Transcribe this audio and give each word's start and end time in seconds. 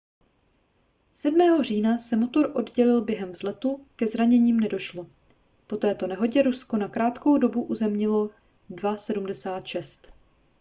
7. 1.11 1.61
října 1.63 1.97
se 1.97 2.15
motor 2.15 2.51
oddělil 2.53 3.01
během 3.01 3.31
vzletu 3.31 3.87
ke 3.95 4.07
zraněním 4.07 4.59
nedošlo 4.59 5.07
po 5.67 5.77
této 5.77 6.07
nehodě 6.07 6.41
rusko 6.41 6.77
na 6.77 6.87
krátkou 6.87 7.37
dobu 7.37 7.63
uzemnilo 7.63 8.29
il-76 8.69 10.01